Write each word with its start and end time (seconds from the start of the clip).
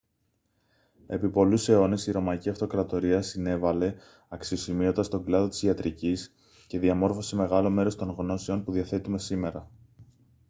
επί 1.07 1.29
πολλούς 1.29 1.69
αιώνες 1.69 2.07
η 2.07 2.11
ρωμαϊκή 2.11 2.49
αυτοκρατορία 2.49 3.21
συνέβαλε 3.21 3.93
αξιοσημείωτα 4.29 5.03
στον 5.03 5.25
κλάδο 5.25 5.47
της 5.47 5.63
ιατρικής 5.63 6.33
και 6.67 6.79
διαμόρφωσε 6.79 7.35
μεγάλο 7.35 7.69
μέρος 7.69 7.95
των 7.95 8.09
γνώσεων 8.11 8.63
που 8.63 8.71
διαθέτουμε 8.71 9.19
σήμερα 9.19 9.71